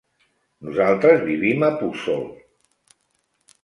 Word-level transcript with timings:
Nosaltres 0.69 1.23
vivim 1.29 1.69
a 1.69 1.71
Puçol. 1.85 2.27